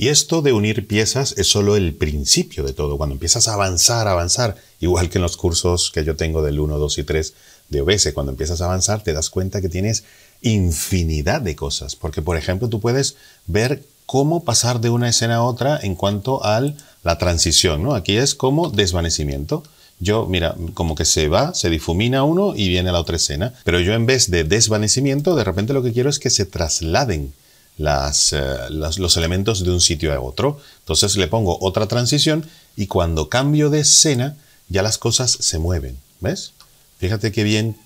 Y 0.00 0.10
esto 0.10 0.42
de 0.42 0.52
unir 0.52 0.86
piezas 0.86 1.34
es 1.38 1.48
solo 1.48 1.74
el 1.74 1.92
principio 1.92 2.62
de 2.62 2.72
todo. 2.72 2.96
Cuando 2.96 3.14
empiezas 3.14 3.48
a 3.48 3.54
avanzar, 3.54 4.06
avanzar, 4.06 4.54
igual 4.78 5.10
que 5.10 5.18
en 5.18 5.22
los 5.22 5.36
cursos 5.36 5.90
que 5.92 6.04
yo 6.04 6.14
tengo 6.14 6.40
del 6.40 6.60
1, 6.60 6.78
2 6.78 6.98
y 6.98 7.02
3 7.02 7.34
de 7.68 7.80
OBS, 7.80 8.12
cuando 8.14 8.30
empiezas 8.30 8.60
a 8.60 8.66
avanzar 8.66 9.02
te 9.02 9.12
das 9.12 9.28
cuenta 9.28 9.60
que 9.60 9.68
tienes 9.68 10.04
infinidad 10.40 11.40
de 11.40 11.56
cosas. 11.56 11.96
Porque, 11.96 12.22
por 12.22 12.36
ejemplo, 12.36 12.68
tú 12.68 12.78
puedes 12.78 13.16
ver 13.48 13.82
cómo 14.06 14.44
pasar 14.44 14.80
de 14.80 14.90
una 14.90 15.08
escena 15.08 15.34
a 15.34 15.42
otra 15.42 15.80
en 15.82 15.96
cuanto 15.96 16.44
a 16.44 16.62
la 17.02 17.18
transición, 17.18 17.82
¿no? 17.82 17.96
Aquí 17.96 18.18
es 18.18 18.36
como 18.36 18.70
desvanecimiento. 18.70 19.64
Yo, 19.98 20.26
mira, 20.26 20.54
como 20.74 20.94
que 20.94 21.06
se 21.06 21.26
va, 21.26 21.54
se 21.54 21.70
difumina 21.70 22.22
uno 22.22 22.54
y 22.54 22.68
viene 22.68 22.92
la 22.92 23.00
otra 23.00 23.16
escena. 23.16 23.52
Pero 23.64 23.80
yo 23.80 23.94
en 23.94 24.06
vez 24.06 24.30
de 24.30 24.44
desvanecimiento, 24.44 25.34
de 25.34 25.42
repente 25.42 25.72
lo 25.72 25.82
que 25.82 25.92
quiero 25.92 26.08
es 26.08 26.20
que 26.20 26.30
se 26.30 26.46
trasladen 26.46 27.32
las, 27.78 28.32
eh, 28.32 28.56
los 28.70 29.16
elementos 29.16 29.64
de 29.64 29.70
un 29.70 29.80
sitio 29.80 30.12
a 30.12 30.20
otro. 30.20 30.60
Entonces 30.80 31.16
le 31.16 31.28
pongo 31.28 31.58
otra 31.60 31.86
transición 31.86 32.44
y 32.76 32.86
cuando 32.86 33.28
cambio 33.28 33.70
de 33.70 33.80
escena, 33.80 34.36
ya 34.68 34.82
las 34.82 34.98
cosas 34.98 35.30
se 35.30 35.58
mueven. 35.58 35.96
¿Ves? 36.20 36.52
Fíjate 36.98 37.32
qué 37.32 37.44
bien 37.44 37.76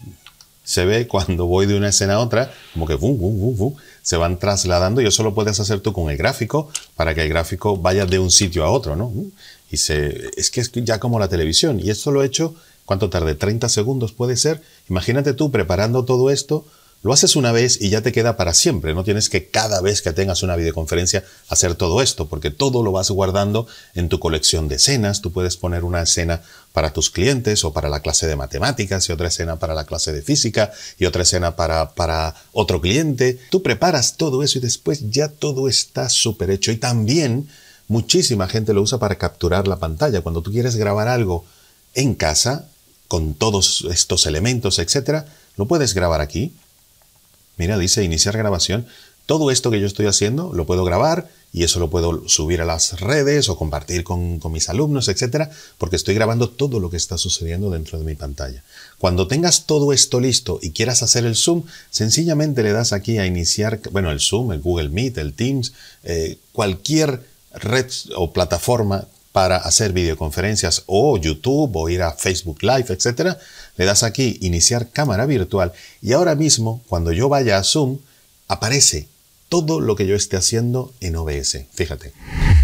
se 0.64 0.84
ve 0.84 1.06
cuando 1.06 1.46
voy 1.46 1.66
de 1.66 1.76
una 1.76 1.88
escena 1.88 2.14
a 2.14 2.18
otra, 2.20 2.52
como 2.72 2.86
que 2.86 2.98
se 4.02 4.16
van 4.16 4.38
trasladando 4.38 5.00
y 5.00 5.06
eso 5.06 5.22
lo 5.22 5.34
puedes 5.34 5.58
hacer 5.60 5.80
tú 5.80 5.92
con 5.92 6.10
el 6.10 6.16
gráfico 6.16 6.70
para 6.96 7.14
que 7.14 7.22
el 7.22 7.28
gráfico 7.28 7.76
vaya 7.76 8.06
de 8.06 8.18
un 8.18 8.30
sitio 8.30 8.64
a 8.64 8.70
otro, 8.70 8.96
¿no? 8.96 9.12
Y 9.70 9.76
se, 9.76 10.30
es 10.36 10.50
que 10.50 10.60
es 10.60 10.70
ya 10.72 11.00
como 11.00 11.18
la 11.18 11.28
televisión. 11.28 11.80
Y 11.80 11.90
esto 11.90 12.10
lo 12.10 12.22
he 12.22 12.26
hecho, 12.26 12.54
¿cuánto 12.84 13.10
tarde? 13.10 13.38
¿30 13.38 13.68
segundos 13.68 14.12
puede 14.12 14.36
ser? 14.36 14.62
Imagínate 14.88 15.34
tú 15.34 15.50
preparando 15.50 16.04
todo 16.04 16.30
esto 16.30 16.64
lo 17.02 17.12
haces 17.12 17.34
una 17.34 17.50
vez 17.50 17.80
y 17.80 17.90
ya 17.90 18.00
te 18.00 18.12
queda 18.12 18.36
para 18.36 18.54
siempre. 18.54 18.94
No 18.94 19.02
tienes 19.02 19.28
que 19.28 19.48
cada 19.48 19.80
vez 19.80 20.02
que 20.02 20.12
tengas 20.12 20.44
una 20.44 20.54
videoconferencia 20.54 21.24
hacer 21.48 21.74
todo 21.74 22.00
esto, 22.00 22.28
porque 22.28 22.50
todo 22.50 22.84
lo 22.84 22.92
vas 22.92 23.10
guardando 23.10 23.66
en 23.94 24.08
tu 24.08 24.20
colección 24.20 24.68
de 24.68 24.76
escenas. 24.76 25.20
Tú 25.20 25.32
puedes 25.32 25.56
poner 25.56 25.82
una 25.82 26.02
escena 26.02 26.42
para 26.72 26.92
tus 26.92 27.10
clientes 27.10 27.64
o 27.64 27.72
para 27.72 27.88
la 27.88 28.00
clase 28.00 28.28
de 28.28 28.36
matemáticas 28.36 29.08
y 29.08 29.12
otra 29.12 29.28
escena 29.28 29.58
para 29.58 29.74
la 29.74 29.84
clase 29.84 30.12
de 30.12 30.22
física 30.22 30.70
y 30.96 31.06
otra 31.06 31.22
escena 31.22 31.56
para, 31.56 32.34
otro 32.52 32.80
cliente. 32.80 33.36
Tú 33.50 33.62
preparas 33.62 34.16
todo 34.16 34.44
eso 34.44 34.58
y 34.58 34.60
después 34.60 35.10
ya 35.10 35.28
todo 35.28 35.68
está 35.68 36.08
súper 36.08 36.50
hecho. 36.50 36.70
Y 36.70 36.76
también 36.76 37.48
muchísima 37.88 38.46
gente 38.46 38.74
lo 38.74 38.82
usa 38.82 38.98
para 38.98 39.18
capturar 39.18 39.66
la 39.66 39.80
pantalla. 39.80 40.20
Cuando 40.20 40.40
tú 40.40 40.52
quieres 40.52 40.76
grabar 40.76 41.08
algo 41.08 41.44
en 41.94 42.14
casa, 42.14 42.68
con 43.08 43.34
todos 43.34 43.86
estos 43.90 44.24
elementos, 44.24 44.78
etcétera, 44.78 45.26
lo 45.56 45.66
puedes 45.66 45.92
grabar 45.92 46.22
aquí 46.22 46.54
Mira, 47.56 47.78
dice 47.78 48.04
iniciar 48.04 48.36
grabación. 48.36 48.86
Todo 49.26 49.50
esto 49.50 49.70
que 49.70 49.80
yo 49.80 49.86
estoy 49.86 50.06
haciendo 50.06 50.52
lo 50.52 50.66
puedo 50.66 50.84
grabar 50.84 51.28
y 51.52 51.64
eso 51.64 51.78
lo 51.80 51.90
puedo 51.90 52.28
subir 52.28 52.62
a 52.62 52.64
las 52.64 52.98
redes 52.98 53.48
o 53.48 53.58
compartir 53.58 54.04
con, 54.04 54.40
mis 54.50 54.68
alumnos, 54.70 55.08
etcétera, 55.08 55.50
porque 55.76 55.96
estoy 55.96 56.14
grabando 56.14 56.48
todo 56.48 56.80
lo 56.80 56.88
que 56.88 56.96
está 56.96 57.18
sucediendo 57.18 57.70
dentro 57.70 57.98
de 57.98 58.04
mi 58.04 58.14
pantalla. 58.14 58.64
Cuando 58.98 59.28
tengas 59.28 59.66
todo 59.66 59.92
esto 59.92 60.18
listo 60.18 60.58
y 60.62 60.70
quieras 60.70 61.02
hacer 61.02 61.26
el 61.26 61.36
Zoom, 61.36 61.64
sencillamente 61.90 62.62
le 62.62 62.72
das 62.72 62.92
aquí 62.92 63.18
a 63.18 63.26
iniciar, 63.26 63.80
bueno, 63.90 64.10
el 64.10 64.20
Zoom, 64.20 64.52
el 64.52 64.60
Google 64.60 64.88
Meet, 64.88 65.18
el 65.18 65.34
Teams, 65.34 65.74
eh, 66.04 66.38
cualquier 66.52 67.20
red 67.54 67.90
o 68.16 68.32
plataforma 68.32 69.06
para 69.32 69.56
hacer 69.56 69.92
videoconferencias 69.92 70.84
o 70.86 71.16
YouTube 71.16 71.74
o 71.74 71.88
ir 71.88 72.02
a 72.02 72.12
Facebook 72.12 72.62
Live, 72.62 72.86
etc., 72.90 73.36
le 73.76 73.84
das 73.84 74.02
aquí 74.02 74.38
iniciar 74.42 74.90
cámara 74.90 75.26
virtual 75.26 75.72
y 76.02 76.12
ahora 76.12 76.34
mismo 76.34 76.82
cuando 76.88 77.10
yo 77.12 77.28
vaya 77.28 77.56
a 77.56 77.64
Zoom 77.64 77.98
aparece 78.48 79.08
todo 79.48 79.80
lo 79.80 79.96
que 79.96 80.06
yo 80.06 80.14
esté 80.14 80.36
haciendo 80.36 80.92
en 81.00 81.16
OBS. 81.16 81.64
Fíjate. 81.72 82.12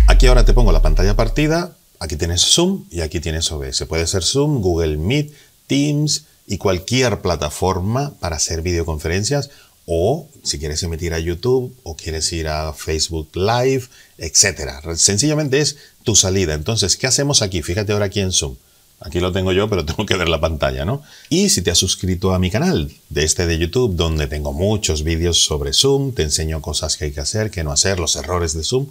Aquí 0.07 0.27
ahora 0.27 0.45
te 0.45 0.53
pongo 0.53 0.73
la 0.73 0.83
pantalla 0.83 1.17
partida, 1.17 1.77
aquí 1.99 2.17
tienes 2.17 2.43
Zoom 2.43 2.85
y 2.91 3.01
aquí 3.01 3.21
tienes 3.21 3.51
OBS. 3.51 3.85
Puede 3.87 4.07
ser 4.07 4.23
Zoom, 4.23 4.61
Google 4.61 4.97
Meet, 4.97 5.33
Teams 5.67 6.25
y 6.47 6.57
cualquier 6.57 7.21
plataforma 7.21 8.15
para 8.21 8.37
hacer 8.37 8.63
videoconferencias 8.63 9.51
o 9.91 10.29
si 10.43 10.59
quieres 10.59 10.83
emitir 10.83 11.15
a 11.15 11.19
YouTube 11.19 11.75
o 11.83 11.97
quieres 11.97 12.31
ir 12.35 12.47
a 12.47 12.75
Facebook 12.75 13.31
Live, 13.35 13.85
etc. 14.19 14.85
Sencillamente 14.97 15.61
es 15.61 15.79
tu 16.05 16.15
salida. 16.15 16.53
Entonces, 16.53 16.97
¿qué 16.99 17.07
hacemos 17.07 17.41
aquí? 17.41 17.63
Fíjate 17.63 17.93
ahora 17.93 18.05
aquí 18.05 18.21
en 18.21 18.31
Zoom. 18.31 18.57
Aquí 19.01 19.19
lo 19.19 19.33
tengo 19.33 19.51
yo, 19.53 19.71
pero 19.71 19.85
tengo 19.87 20.05
que 20.05 20.17
ver 20.17 20.29
la 20.29 20.43
pantalla, 20.43 20.85
¿no? 20.85 21.03
Y 21.31 21.49
si 21.49 21.63
te 21.63 21.71
has 21.71 21.79
suscrito 21.79 22.35
a 22.35 22.39
mi 22.39 22.51
canal 22.51 22.93
de 23.09 23.25
este 23.25 23.47
de 23.47 23.59
YouTube, 23.59 23.97
donde 23.97 24.27
tengo 24.27 24.53
muchos 24.53 25.05
vídeos 25.05 25.43
sobre 25.43 25.73
Zoom, 25.73 26.13
te 26.13 26.23
enseño 26.23 26.61
cosas 26.61 26.99
que 26.99 27.07
hay 27.07 27.13
que 27.13 27.21
hacer, 27.21 27.51
que 27.51 27.65
no 27.65 27.73
hacer, 27.73 27.99
los 27.99 28.15
errores 28.17 28.53
de 28.53 28.65
Zoom, 28.65 28.89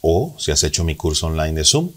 o 0.00 0.34
si 0.40 0.50
has 0.50 0.64
hecho 0.64 0.82
mi 0.82 0.96
curso 0.96 1.28
online 1.28 1.52
de 1.52 1.64
Zoom, 1.64 1.90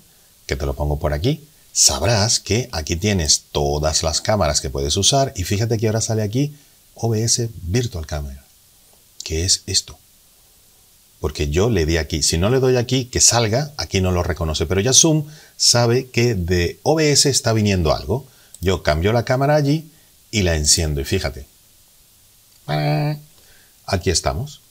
que 0.46 0.56
te 0.56 0.68
lo 0.68 0.76
pongo 0.76 1.00
por 1.00 1.14
aquí, 1.14 1.44
sabrás 1.74 2.40
que 2.40 2.70
aquí 2.72 2.96
tienes 2.96 3.46
todas 3.52 4.04
las 4.04 4.22
cámaras 4.22 4.62
que 4.62 4.70
puedes 4.70 4.96
usar 4.98 5.34
y 5.36 5.46
fíjate 5.46 5.80
que 5.80 5.88
ahora 5.88 6.02
sale 6.02 6.22
aquí 6.22 6.54
OBS 6.96 7.50
Virtual 7.64 8.06
Camera, 8.06 8.44
que 9.24 9.46
es 9.46 9.64
esto. 9.68 9.98
Porque 11.20 11.50
yo 11.50 11.70
le 11.70 11.86
di 11.86 11.98
aquí. 11.98 12.22
Si 12.24 12.38
no 12.38 12.50
le 12.50 12.60
doy 12.60 12.78
aquí, 12.78 13.06
que 13.06 13.22
salga, 13.22 13.74
aquí 13.78 14.02
no 14.02 14.12
lo 14.12 14.22
reconoce. 14.22 14.66
Pero 14.66 14.82
ya 14.82 14.94
Zoom 14.94 15.26
sabe 15.58 16.10
que 16.10 16.36
de 16.36 16.80
OBS 16.84 17.26
está 17.26 17.54
viniendo 17.54 17.94
algo. 17.94 18.28
Yo 18.62 18.84
cambio 18.84 19.14
la 19.14 19.26
cámara 19.26 19.56
allí 19.56 19.90
y 20.32 20.44
la 20.44 20.56
enciendo. 20.56 21.02
Y 21.02 21.06
fíjate. 21.06 21.48
Aquí 23.86 24.10
estamos. 24.10 24.62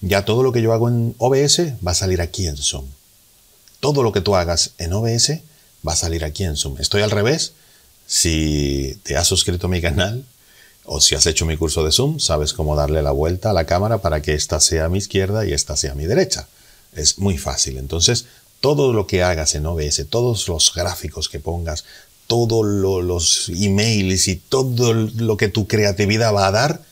Ya 0.00 0.24
todo 0.24 0.42
lo 0.42 0.52
que 0.52 0.62
yo 0.62 0.72
hago 0.72 0.88
en 0.88 1.14
OBS 1.18 1.60
va 1.86 1.92
a 1.92 1.94
salir 1.94 2.20
aquí 2.20 2.46
en 2.46 2.56
Zoom. 2.56 2.86
Todo 3.80 4.02
lo 4.02 4.12
que 4.12 4.20
tú 4.20 4.36
hagas 4.36 4.72
en 4.78 4.92
OBS 4.92 5.40
va 5.86 5.92
a 5.92 5.96
salir 5.96 6.24
aquí 6.24 6.44
en 6.44 6.56
Zoom. 6.56 6.80
Estoy 6.80 7.02
al 7.02 7.10
revés. 7.10 7.52
Si 8.06 8.98
te 9.02 9.16
has 9.16 9.26
suscrito 9.26 9.66
a 9.66 9.70
mi 9.70 9.80
canal, 9.80 10.26
o 10.84 11.00
si 11.00 11.14
has 11.14 11.26
hecho 11.26 11.46
mi 11.46 11.56
curso 11.56 11.84
de 11.84 11.92
Zoom, 11.92 12.20
sabes 12.20 12.52
cómo 12.52 12.76
darle 12.76 13.02
la 13.02 13.10
vuelta 13.10 13.50
a 13.50 13.54
la 13.54 13.66
cámara 13.66 13.98
para 13.98 14.22
que 14.22 14.34
esta 14.34 14.60
sea 14.60 14.86
a 14.86 14.88
mi 14.88 14.98
izquierda 14.98 15.46
y 15.46 15.52
esta 15.52 15.76
sea 15.76 15.92
a 15.92 15.94
mi 15.94 16.04
derecha. 16.04 16.48
Es 16.94 17.18
muy 17.18 17.38
fácil. 17.38 17.78
Entonces, 17.78 18.26
todo 18.60 18.92
lo 18.92 19.06
que 19.06 19.22
hagas 19.22 19.54
en 19.54 19.66
OBS, 19.66 20.06
todos 20.08 20.48
los 20.48 20.72
gráficos 20.74 21.28
que 21.28 21.40
pongas, 21.40 21.84
todos 22.26 22.64
los 22.64 23.48
emails 23.48 24.28
y 24.28 24.36
todo 24.36 24.94
lo 24.94 25.36
que 25.36 25.48
tu 25.48 25.66
creatividad 25.66 26.34
va 26.34 26.46
a 26.46 26.52
dar, 26.52 26.82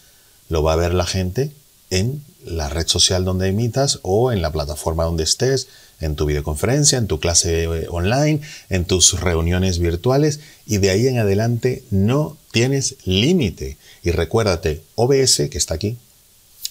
lo 0.48 0.62
va 0.62 0.74
a 0.74 0.76
ver 0.76 0.94
la 0.94 1.06
gente 1.06 1.50
en 1.90 2.22
la 2.44 2.68
red 2.68 2.88
social 2.88 3.24
donde 3.24 3.48
emitas 3.48 4.00
o 4.02 4.32
en 4.32 4.42
la 4.42 4.52
plataforma 4.52 5.04
donde 5.04 5.24
estés, 5.24 5.68
en 6.02 6.16
tu 6.16 6.26
videoconferencia, 6.26 6.98
en 6.98 7.06
tu 7.06 7.18
clase 7.18 7.64
eh, 7.64 7.86
online, 7.88 8.40
en 8.68 8.84
tus 8.84 9.18
reuniones 9.20 9.78
virtuales 9.78 10.40
y 10.66 10.78
de 10.78 10.90
ahí 10.90 11.06
en 11.06 11.18
adelante 11.18 11.82
no 11.90 12.36
tienes 12.50 12.96
límite. 13.04 13.78
Y 14.02 14.10
recuérdate, 14.10 14.82
OBS, 14.96 15.48
que 15.50 15.58
está 15.58 15.74
aquí, 15.74 15.96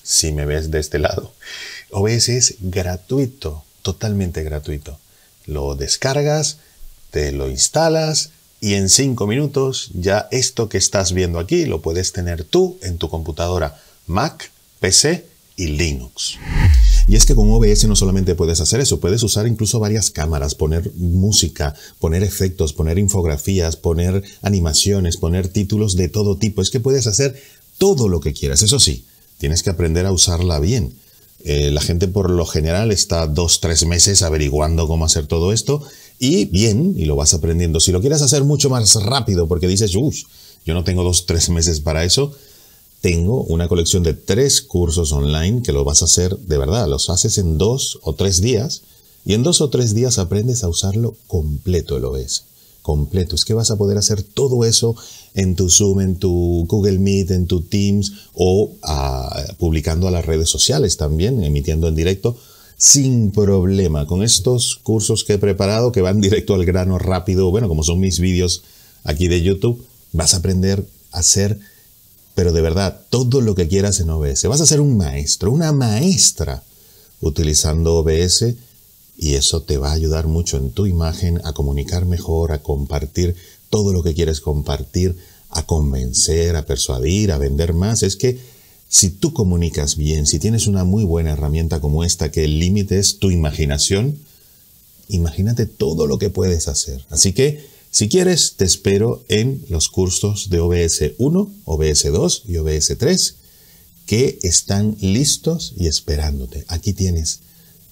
si 0.03 0.31
me 0.31 0.45
ves 0.45 0.69
de 0.71 0.79
este 0.79 0.99
lado, 0.99 1.33
OBS 1.91 2.29
es 2.29 2.55
gratuito, 2.59 3.63
totalmente 3.81 4.43
gratuito. 4.43 4.99
Lo 5.45 5.75
descargas, 5.75 6.57
te 7.09 7.31
lo 7.31 7.49
instalas 7.49 8.31
y 8.59 8.75
en 8.75 8.89
cinco 8.89 9.27
minutos 9.27 9.89
ya 9.93 10.27
esto 10.31 10.69
que 10.69 10.77
estás 10.77 11.13
viendo 11.13 11.39
aquí 11.39 11.65
lo 11.65 11.81
puedes 11.81 12.13
tener 12.13 12.43
tú 12.43 12.77
en 12.83 12.97
tu 12.97 13.09
computadora 13.09 13.81
Mac, 14.07 14.51
PC 14.79 15.25
y 15.55 15.67
Linux. 15.67 16.37
Y 17.07 17.15
es 17.15 17.25
que 17.25 17.35
con 17.35 17.51
OBS 17.51 17.87
no 17.87 17.95
solamente 17.95 18.35
puedes 18.35 18.61
hacer 18.61 18.79
eso, 18.79 18.99
puedes 18.99 19.23
usar 19.23 19.47
incluso 19.47 19.79
varias 19.79 20.09
cámaras, 20.09 20.55
poner 20.55 20.91
música, 20.95 21.73
poner 21.99 22.23
efectos, 22.23 22.73
poner 22.73 22.97
infografías, 22.99 23.75
poner 23.75 24.23
animaciones, 24.41 25.17
poner 25.17 25.47
títulos 25.47 25.95
de 25.95 26.09
todo 26.09 26.37
tipo. 26.37 26.61
Es 26.61 26.69
que 26.69 26.79
puedes 26.79 27.07
hacer 27.07 27.41
todo 27.77 28.07
lo 28.07 28.19
que 28.19 28.33
quieras. 28.33 28.61
Eso 28.61 28.79
sí, 28.79 29.05
tienes 29.37 29.63
que 29.63 29.71
aprender 29.71 30.05
a 30.05 30.11
usarla 30.11 30.59
bien. 30.59 30.93
Eh, 31.43 31.71
la 31.71 31.81
gente 31.81 32.07
por 32.07 32.29
lo 32.29 32.45
general 32.45 32.91
está 32.91 33.25
dos, 33.25 33.61
tres 33.61 33.85
meses 33.85 34.21
averiguando 34.21 34.87
cómo 34.87 35.05
hacer 35.05 35.25
todo 35.25 35.51
esto 35.51 35.83
y 36.19 36.45
bien, 36.45 36.93
y 36.95 37.05
lo 37.05 37.15
vas 37.15 37.33
aprendiendo. 37.33 37.79
Si 37.79 37.91
lo 37.91 37.99
quieres 37.99 38.21
hacer 38.21 38.43
mucho 38.43 38.69
más 38.69 38.93
rápido 38.95 39.47
porque 39.47 39.67
dices, 39.67 39.95
uff, 39.95 40.15
yo 40.65 40.75
no 40.75 40.83
tengo 40.83 41.03
dos, 41.03 41.25
tres 41.25 41.49
meses 41.49 41.79
para 41.79 42.03
eso, 42.03 42.31
tengo 43.01 43.43
una 43.43 43.67
colección 43.67 44.03
de 44.03 44.13
tres 44.13 44.61
cursos 44.61 45.11
online 45.11 45.63
que 45.63 45.73
lo 45.73 45.83
vas 45.83 46.03
a 46.03 46.05
hacer 46.05 46.37
de 46.37 46.57
verdad, 46.57 46.87
los 46.87 47.09
haces 47.09 47.39
en 47.39 47.57
dos 47.57 47.99
o 48.03 48.13
tres 48.13 48.41
días 48.41 48.83
y 49.25 49.33
en 49.33 49.43
dos 49.43 49.61
o 49.61 49.69
tres 49.69 49.93
días 49.93 50.19
aprendes 50.19 50.63
a 50.63 50.69
usarlo 50.69 51.15
completo 51.27 51.97
el 51.97 52.05
OS. 52.05 52.45
Completo. 52.81 53.35
Es 53.35 53.45
que 53.45 53.53
vas 53.53 53.69
a 53.69 53.77
poder 53.77 53.99
hacer 53.99 54.23
todo 54.23 54.65
eso 54.65 54.95
en 55.35 55.55
tu 55.55 55.69
Zoom, 55.69 56.01
en 56.01 56.15
tu 56.15 56.65
Google 56.67 56.97
Meet, 56.97 57.29
en 57.29 57.45
tu 57.45 57.61
Teams 57.61 58.11
o 58.33 58.71
ah, 58.81 59.45
publicando 59.59 60.07
a 60.07 60.11
las 60.11 60.25
redes 60.25 60.49
sociales 60.49 60.97
también, 60.97 61.43
emitiendo 61.43 61.87
en 61.87 61.95
directo 61.95 62.35
sin 62.77 63.29
problema. 63.29 64.07
Con 64.07 64.23
estos 64.23 64.77
cursos 64.81 65.23
que 65.23 65.33
he 65.33 65.37
preparado 65.37 65.91
que 65.91 66.01
van 66.01 66.21
directo 66.21 66.55
al 66.55 66.65
grano 66.65 66.97
rápido, 66.97 67.51
bueno, 67.51 67.67
como 67.67 67.83
son 67.83 67.99
mis 67.99 68.19
vídeos 68.19 68.63
aquí 69.03 69.27
de 69.27 69.43
YouTube, 69.43 69.85
vas 70.11 70.33
a 70.33 70.37
aprender 70.37 70.83
a 71.11 71.19
hacer 71.19 71.59
pero 72.35 72.53
de 72.53 72.61
verdad, 72.61 73.01
todo 73.09 73.41
lo 73.41 73.55
que 73.55 73.67
quieras 73.67 73.99
en 73.99 74.09
OBS. 74.09 74.45
Vas 74.45 74.61
a 74.61 74.65
ser 74.65 74.81
un 74.81 74.97
maestro, 74.97 75.51
una 75.51 75.71
maestra 75.71 76.63
utilizando 77.19 77.97
OBS 77.97 78.55
y 79.17 79.35
eso 79.35 79.61
te 79.61 79.77
va 79.77 79.89
a 79.89 79.93
ayudar 79.93 80.27
mucho 80.27 80.57
en 80.57 80.71
tu 80.71 80.87
imagen 80.87 81.39
a 81.43 81.53
comunicar 81.53 82.05
mejor, 82.05 82.51
a 82.51 82.63
compartir 82.63 83.35
todo 83.69 83.93
lo 83.93 84.01
que 84.03 84.13
quieres 84.13 84.41
compartir, 84.41 85.15
a 85.49 85.65
convencer, 85.65 86.55
a 86.55 86.65
persuadir, 86.65 87.31
a 87.31 87.37
vender 87.37 87.73
más. 87.73 88.03
Es 88.03 88.15
que 88.15 88.39
Si 88.93 89.09
tú 89.09 89.31
comunicas 89.31 89.95
bien, 89.95 90.25
si 90.27 90.37
tienes 90.37 90.67
una 90.67 90.83
muy 90.83 91.05
buena 91.05 91.31
herramienta 91.31 91.79
como 91.79 92.03
esta, 92.03 92.29
que 92.29 92.43
el 92.43 92.59
límite 92.59 92.99
es 92.99 93.19
tu 93.19 93.31
imaginación, 93.31 94.17
imagínate 95.07 95.65
todo 95.65 96.07
lo 96.07 96.19
que 96.19 96.29
puedes 96.29 96.67
hacer. 96.67 97.05
Así 97.09 97.31
que, 97.31 97.70
si 97.91 98.07
quieres, 98.07 98.53
te 98.55 98.63
espero 98.63 99.23
en 99.27 99.65
los 99.67 99.89
cursos 99.89 100.49
de 100.49 100.61
OBS 100.61 101.11
1, 101.17 101.51
OBS 101.65 102.03
2 102.11 102.43
y 102.47 102.55
OBS 102.55 102.97
3, 102.97 103.35
que 104.05 104.39
están 104.43 104.95
listos 105.01 105.73
y 105.75 105.87
esperándote. 105.87 106.63
Aquí 106.69 106.93
tienes 106.93 107.41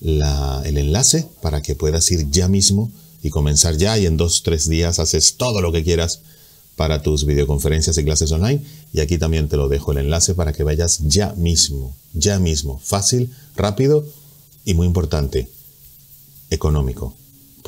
el 0.01 0.77
enlace 0.77 1.27
para 1.41 1.61
que 1.61 1.75
puedas 1.75 2.09
ir 2.11 2.29
ya 2.31 2.47
mismo 2.47 2.89
y 3.21 3.29
comenzar 3.29 3.75
ya 3.75 3.97
y 3.99 4.05
en 4.05 4.15
dos, 4.15 4.43
tres 4.43 4.69
días 4.69 4.99
haces 4.99 5.35
todo 5.35 5.61
lo 5.61 5.73
que 5.73 5.83
quieras 5.83 6.21
para 6.77 7.01
tus 7.03 7.25
videoconferencias 7.25 7.97
y 7.97 8.05
clases 8.05 8.31
online. 8.31 8.63
Y 8.93 9.01
aquí 9.01 9.17
también 9.17 9.49
te 9.49 9.57
lo 9.57 9.67
dejo 9.67 9.91
el 9.91 9.97
enlace 9.97 10.33
para 10.33 10.53
que 10.53 10.63
vayas 10.63 10.99
ya 11.09 11.33
mismo, 11.33 11.93
ya 12.13 12.39
mismo. 12.39 12.79
Fácil, 12.81 13.33
rápido 13.57 14.05
y 14.63 14.75
muy 14.75 14.87
importante, 14.87 15.49
económico. 16.49 17.18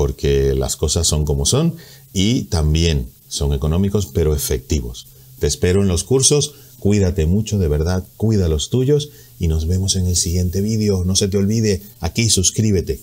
Porque 0.02 0.56
las 0.56 0.78
cosas 0.78 1.06
son 1.06 1.26
como 1.26 1.46
son 1.46 1.76
y 2.12 2.46
también 2.46 3.06
son 3.28 3.54
económicos 3.54 4.08
pero 4.12 4.36
efectivos. 4.36 5.06
Te 5.38 5.46
espero 5.46 5.84
en 5.84 5.88
los 5.88 6.04
cursos. 6.04 6.56
Cuídate 6.80 7.28
mucho, 7.28 7.60
de 7.60 7.68
verdad, 7.68 8.04
cuida 8.18 8.48
los 8.48 8.72
tuyos 8.72 9.12
y 9.40 9.48
nos 9.48 9.68
vemos 9.68 9.96
en 9.96 10.08
el 10.08 10.16
siguiente 10.16 10.62
vídeo. 10.62 11.04
No 11.06 11.16
se 11.16 11.28
te 11.28 11.38
olvide, 11.38 11.84
aquí 12.00 12.32
suscríbete 12.32 13.00